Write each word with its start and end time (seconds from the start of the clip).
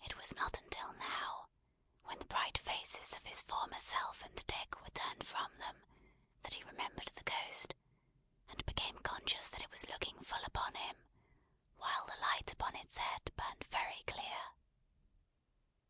It 0.00 0.16
was 0.16 0.32
not 0.34 0.58
until 0.58 0.90
now, 0.94 1.50
when 2.04 2.18
the 2.18 2.24
bright 2.24 2.56
faces 2.56 3.12
of 3.12 3.24
his 3.26 3.42
former 3.42 3.78
self 3.78 4.22
and 4.24 4.34
Dick 4.46 4.80
were 4.82 4.88
turned 4.88 5.26
from 5.26 5.54
them, 5.58 5.82
that 6.40 6.54
he 6.54 6.64
remembered 6.64 7.08
the 7.08 7.24
Ghost, 7.24 7.74
and 8.48 8.64
became 8.64 8.98
conscious 9.00 9.48
that 9.50 9.62
it 9.62 9.70
was 9.70 9.86
looking 9.90 10.18
full 10.24 10.42
upon 10.46 10.76
him, 10.76 10.96
while 11.76 12.06
the 12.06 12.16
light 12.22 12.54
upon 12.54 12.74
its 12.76 12.96
head 12.96 13.30
burnt 13.36 13.64
very 13.66 14.02
clear. 14.06 14.52